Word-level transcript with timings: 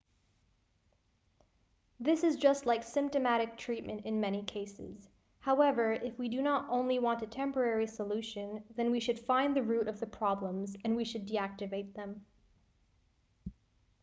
this 1.99 2.23
is 2.23 2.35
just 2.35 2.65
like 2.65 2.83
symptomatic 2.83 3.55
treatment 3.55 4.03
in 4.03 4.19
many 4.19 4.41
cases 4.41 5.07
however 5.41 5.93
if 5.93 6.17
we 6.17 6.27
do 6.27 6.41
not 6.41 6.65
only 6.71 6.97
want 6.97 7.21
a 7.21 7.27
temporary 7.27 7.85
solution 7.85 8.63
then 8.75 8.89
we 8.89 8.99
should 8.99 9.19
find 9.19 9.55
the 9.55 9.61
root 9.61 9.87
of 9.87 9.99
the 9.99 10.07
problems 10.07 10.75
and 10.83 10.95
we 10.95 11.05
should 11.05 11.27
deactivate 11.27 11.93
them 11.93 12.25